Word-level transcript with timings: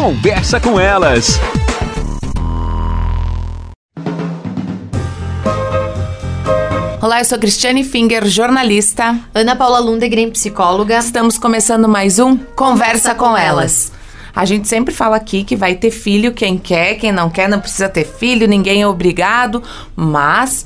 Conversa 0.00 0.58
com 0.58 0.80
elas. 0.80 1.38
Olá, 7.02 7.20
eu 7.20 7.24
sou 7.26 7.38
Cristiane 7.38 7.84
Finger, 7.84 8.24
jornalista. 8.26 9.20
Ana 9.34 9.54
Paula 9.54 9.78
Lundegren, 9.78 10.30
psicóloga. 10.30 10.96
Estamos 10.96 11.36
começando 11.36 11.86
mais 11.86 12.18
um 12.18 12.34
Conversa, 12.34 13.14
com, 13.14 13.36
elas. 13.36 13.92
A 14.34 14.46
gente 14.46 14.66
sempre 14.68 14.94
fala 14.94 15.16
aqui 15.16 15.44
que 15.44 15.54
vai 15.54 15.74
ter 15.74 15.90
filho 15.90 16.32
quem 16.32 16.56
quer, 16.56 16.94
quem 16.94 17.12
não 17.12 17.28
quer 17.28 17.46
não 17.46 17.60
precisa 17.60 17.86
ter 17.86 18.06
filho, 18.06 18.48
ninguém 18.48 18.80
é 18.80 18.86
obrigado, 18.86 19.62
mas 19.94 20.64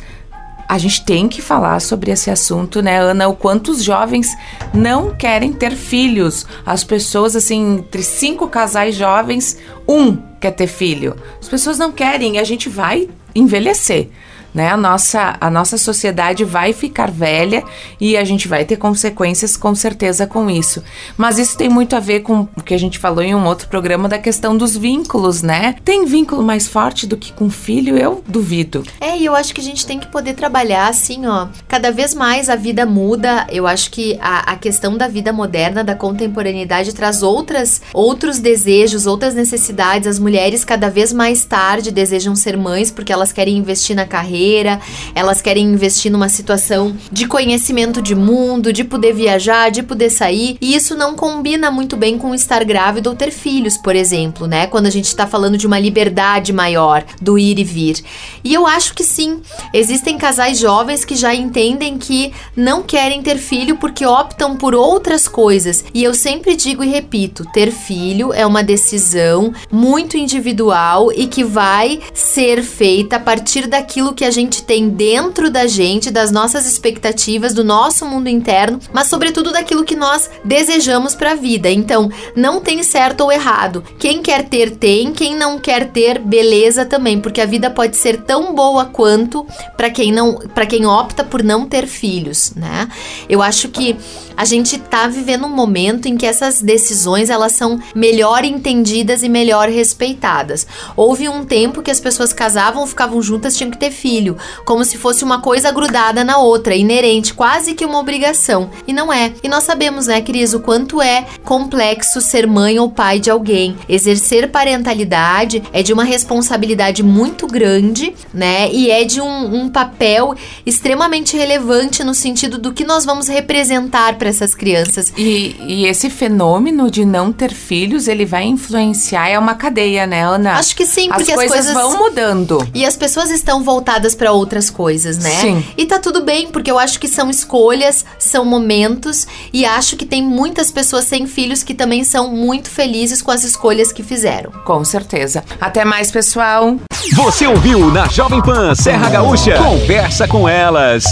a 0.69 0.79
gente 0.79 1.05
tem 1.05 1.29
que 1.29 1.43
falar 1.43 1.81
sobre 1.81 2.11
esse 2.11 2.31
assunto, 2.31 2.83
né, 2.83 2.99
Ana? 2.99 3.29
O 3.29 3.37
quanto 3.37 3.71
os 3.71 3.83
jovens 3.83 4.29
não 4.73 5.15
querem 5.15 5.53
ter 5.53 5.73
filhos. 5.73 6.47
As 6.65 6.85
pessoas, 6.85 7.37
assim, 7.37 7.79
entre 7.79 8.03
cinco 8.03 8.49
casais 8.49 8.95
jovens, 8.95 9.59
um 9.89 10.17
quer 10.41 10.53
ter 10.53 10.67
filho. 10.67 11.17
As 11.41 11.49
pessoas 11.49 11.79
não 11.79 11.93
querem 11.93 12.37
e 12.37 12.39
a 12.39 12.45
gente 12.45 12.69
vai 12.69 13.09
envelhecer 13.35 14.11
né? 14.55 14.71
A 14.71 14.77
nossa, 14.77 15.37
a 15.41 15.51
nossa 15.51 15.77
sociedade 15.77 16.45
vai 16.45 16.73
ficar 16.73 17.11
velha 17.11 17.65
e 18.01 18.17
a 18.17 18.23
gente 18.23 18.47
vai 18.47 18.65
ter 18.65 18.77
consequências 18.77 19.57
com 19.57 19.75
certeza 19.75 20.27
com 20.27 20.49
isso. 20.49 20.83
Mas 21.17 21.39
isso 21.39 21.59
tem 21.59 21.69
muito 21.69 21.97
a 21.97 22.01
ver 22.01 22.21
com 22.21 22.47
o 22.57 22.63
que 22.63 22.73
a 22.73 22.79
gente 22.79 22.99
falou 22.99 23.23
em 23.23 23.35
um 23.35 23.45
outro 23.45 23.67
programa 23.69 24.09
da 24.09 24.19
questão 24.19 24.57
dos 24.57 24.77
vínculos, 24.77 25.43
né? 25.43 25.75
Tem 25.85 26.07
vínculo 26.07 26.43
mais 26.43 26.69
forte 26.69 27.07
do 27.07 27.17
que 27.17 27.33
com 27.33 27.51
filho? 27.51 27.99
Eu 27.99 28.23
duvido. 28.27 28.85
É, 29.01 29.19
e 29.19 29.25
eu 29.25 29.35
acho 29.35 29.53
que 29.53 29.61
a 29.61 29.65
gente 29.65 29.85
tem 29.85 29.99
que 29.99 30.07
poder 30.07 30.35
trabalhar 30.35 30.89
assim, 30.89 31.27
ó. 31.27 31.49
Cada 31.67 31.91
vez 31.91 32.15
mais 32.15 32.49
a 32.49 32.55
vida 32.55 32.87
muda. 32.87 33.47
Eu 33.51 33.67
acho 33.67 33.91
que 33.91 34.17
a, 34.21 34.53
a 34.53 34.57
questão 34.57 34.97
da 34.97 35.09
vida 35.09 35.33
moderna, 35.33 35.83
da 35.83 35.97
contemporaneidade, 35.97 36.95
traz 36.95 37.23
outras, 37.23 37.83
outros 37.93 38.39
desejos, 38.39 39.07
outras 39.07 39.35
necessidades. 39.35 40.07
As 40.07 40.19
mulheres 40.19 40.65
cada 40.65 40.89
vez 40.89 41.13
mais 41.13 41.45
tarde 41.45 41.91
desejam 41.91 42.37
ser 42.37 42.57
mães 42.57 42.91
porque 42.91 43.13
elas 43.13 43.33
querem 43.33 43.57
investir 43.57 43.97
na 43.97 44.05
carreira 44.07 44.44
carreira, 44.45 44.81
elas 45.15 45.41
querem 45.41 45.65
investir 45.65 46.13
numa 46.13 46.29
situação 46.29 46.95
de 47.11 47.27
conhecimento 47.27 48.03
de 48.03 48.15
mundo, 48.15 48.73
de 48.73 48.85
poder 48.85 49.15
viajar, 49.15 49.71
de 49.71 49.83
poder 49.83 50.11
sair, 50.11 50.57
e 50.61 50.75
isso 50.75 50.95
não 50.95 51.15
combina 51.15 51.71
muito 51.71 51.97
bem 51.97 52.19
com 52.19 52.35
estar 52.35 52.63
grávida 52.65 53.09
ou 53.09 53.17
ter 53.17 53.31
filhos, 53.31 53.77
por 53.77 53.97
exemplo, 53.97 54.47
né? 54.47 54.67
Quando 54.67 54.87
a 54.87 54.91
gente 54.91 55.07
está 55.07 55.27
falando 55.27 55.57
de 55.57 55.67
uma 55.67 55.79
liberdade 55.79 56.53
maior 56.53 57.05
do 57.21 57.39
ir 57.39 57.59
e 57.59 57.65
vir. 57.65 58.05
E 58.43 58.53
eu 58.53 58.67
acho 58.67 58.95
que 58.95 59.03
sim, 59.03 59.41
existem 59.73 60.19
casais 60.19 60.59
jovens 60.59 61.05
que 61.05 61.17
já 61.17 61.35
entendem 61.35 61.97
que 61.97 62.33
não 62.55 62.83
querem 62.83 63.23
ter 63.23 63.39
filho 63.39 63.77
porque 63.77 64.05
optam 64.05 64.57
por 64.57 64.75
outras 64.75 65.27
coisas. 65.27 65.85
E 65.95 66.05
eu 66.05 66.13
sempre 66.13 66.55
digo 66.55 66.85
e 66.85 66.89
repito, 66.89 67.45
ter 67.53 67.71
filho 67.71 68.33
é 68.33 68.45
uma 68.45 68.63
decisão 68.63 69.53
muito 69.73 70.17
individual 70.17 71.11
e 71.13 71.27
que 71.27 71.43
vai 71.43 72.01
ser 72.13 72.63
feita 72.63 73.17
a 73.17 73.21
partir 73.21 73.67
daquilo 73.67 74.13
que 74.13 74.25
a 74.25 74.34
gente 74.35 74.63
tem 74.63 74.89
dentro 74.89 75.51
da 75.51 75.67
gente, 75.67 76.11
das 76.11 76.31
nossas 76.31 76.67
expectativas, 76.67 77.55
do 77.55 77.65
nosso 77.65 78.05
mundo 78.05 78.29
interno, 78.29 78.81
mas 78.93 79.07
sobretudo 79.07 79.53
daquilo 79.53 79.85
que 79.85 79.97
nós 79.97 80.29
desejamos 80.45 81.15
para 81.15 81.33
a 81.33 81.35
vida. 81.37 81.71
Então, 81.71 82.11
não 82.35 82.61
tem 82.61 82.83
certo 82.83 83.23
ou 83.23 83.33
errado. 83.33 83.83
Quem 83.99 84.21
quer 84.21 84.49
ter 84.49 84.73
tem, 84.73 85.13
quem 85.13 85.35
não 85.35 85.59
quer 85.59 85.89
ter, 85.91 86.19
beleza 86.19 86.85
também, 86.85 87.21
porque 87.21 87.41
a 87.41 87.47
vida 87.47 87.71
pode 87.71 87.97
ser 87.97 88.23
tão 88.23 88.55
boa 88.55 88.85
quanto 88.87 89.47
para 89.77 89.89
quem 89.91 90.13
não, 90.13 90.35
para 90.35 90.67
quem 90.67 90.85
opta 90.85 91.23
por 91.23 91.43
não 91.43 91.67
ter 91.67 91.87
filhos, 91.87 92.53
né? 92.55 92.89
Eu 93.29 93.41
acho 93.41 93.69
que 93.69 93.97
a 94.37 94.45
gente 94.45 94.79
tá 94.79 95.07
vivendo 95.07 95.47
um 95.47 95.55
momento 95.55 96.07
em 96.09 96.17
que 96.17 96.27
essas 96.27 96.61
decisões 96.61 97.31
elas 97.31 97.53
são 97.53 97.81
melhor 97.95 98.45
entendidas 98.45 99.23
e 99.23 99.29
melhor 99.29 99.69
respeitadas. 99.69 100.67
Houve 100.97 101.29
um 101.29 101.45
tempo 101.45 101.83
que 101.83 101.91
as 101.91 102.01
pessoas 102.01 102.33
casavam, 102.33 102.87
ficavam 102.87 103.23
juntas, 103.23 103.57
tinham 103.57 103.71
que 103.71 103.79
ter 103.79 103.93
filho, 104.25 104.37
como 104.65 104.85
se 104.85 104.97
fosse 104.97 105.23
uma 105.23 105.41
coisa 105.41 105.71
grudada 105.71 106.25
na 106.25 106.39
outra, 106.39 106.75
inerente, 106.75 107.35
quase 107.35 107.75
que 107.75 107.85
uma 107.85 107.99
obrigação. 107.99 108.71
E 108.87 108.93
não 108.93 109.13
é. 109.13 109.33
E 109.43 109.49
nós 109.49 109.65
sabemos, 109.65 110.07
né, 110.07 110.23
Cris, 110.23 110.55
o 110.55 110.61
quanto 110.61 111.03
é 111.03 111.27
complexo 111.45 112.21
ser 112.21 112.47
mãe 112.47 112.79
ou 112.79 112.91
pai 112.91 113.21
de 113.21 113.31
alguém. 113.31 113.77
Exercer 113.89 114.51
parentalidade 114.51 115.63
é 115.73 115.83
de 115.83 115.93
uma 115.93 116.05
responsabilidade 116.05 117.03
muito 117.03 117.47
grande, 117.47 118.15
né? 118.33 118.71
E 118.73 118.91
é 118.91 119.05
de 119.05 119.21
um, 119.21 119.63
um 119.63 119.69
papel 119.69 120.35
extremamente 120.65 121.37
relevante 121.37 122.03
no 122.03 122.15
sentido 122.15 122.57
do 122.59 122.73
que 122.73 122.85
nós 122.85 123.05
vamos 123.05 123.29
representar 123.29 124.17
para 124.17 124.29
essas 124.29 124.55
crianças. 124.55 125.13
E, 125.17 125.57
e, 125.61 125.87
esse 125.87 126.09
fenômeno 126.09 126.91
de 126.91 127.05
não 127.05 127.33
ter 127.33 127.53
filhos, 127.53 128.09
ele 128.09 128.25
vai 128.25 128.45
influenciar, 128.45 129.29
é 129.29 129.39
uma 129.39 129.55
cadeia, 129.55 130.07
né, 130.07 130.25
Ana? 130.25 130.55
Acho 130.55 130.75
que 130.75 130.87
sim, 130.87 131.09
porque 131.09 131.33
as 131.33 131.37
coisas, 131.37 131.67
as 131.67 131.73
coisas 131.73 131.93
vão 131.93 131.99
mudando. 131.99 132.67
E 132.73 132.87
as 132.87 132.97
pessoas 132.97 133.31
estão 133.31 133.63
voltadas 133.63 134.14
para 134.15 134.33
outras 134.33 134.71
coisas, 134.71 135.19
né? 135.19 135.31
Sim. 135.31 135.65
E 135.77 135.87
tá 135.87 135.99
tudo 135.99 136.23
bem, 136.23 136.49
porque 136.49 136.71
eu 136.71 136.79
acho 136.79 136.99
que 136.99 137.09
são 137.09 137.29
escolhas, 137.31 138.05
são 138.19 138.45
momentos, 138.45 139.27
e 139.53 139.65
acho 139.65 139.97
que 139.97 140.07
tem 140.07 140.23
muitas 140.23 140.71
pessoas 140.71 141.05
sem 141.05 141.27
filhos 141.27 141.63
que 141.63 141.75
também 141.75 142.05
são 142.05 142.31
muito 142.31 142.71
felizes 142.71 143.21
com 143.21 143.31
as 143.31 143.45
escolhas 143.45 143.93
que 143.93 144.03
fizeram. 144.03 144.51
Com 144.65 144.85
certeza. 144.85 145.45
Até 145.61 145.85
mais, 145.85 146.11
pessoal. 146.11 146.77
Você 147.15 147.47
ouviu 147.47 147.91
na 147.91 148.09
Jovem 148.09 148.43
Pan 148.43 148.75
Serra 148.75 149.11
Gaúcha? 149.11 149.57
Conversa 149.59 150.27
com 150.27 150.49
elas. 150.49 151.05